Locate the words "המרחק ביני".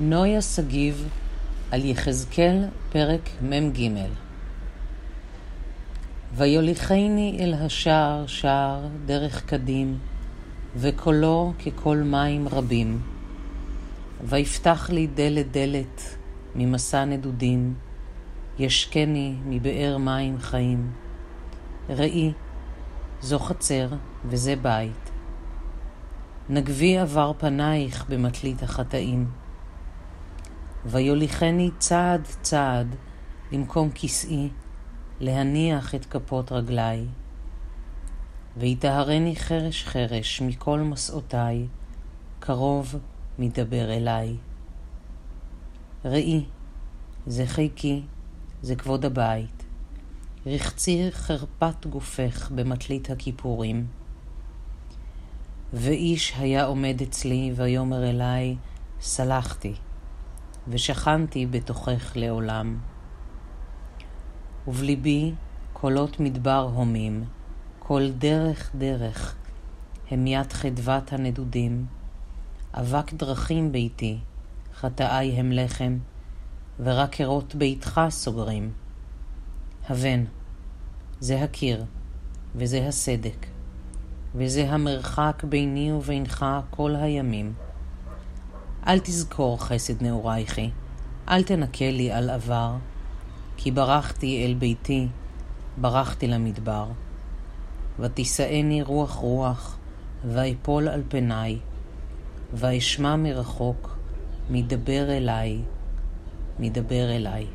84.70-85.92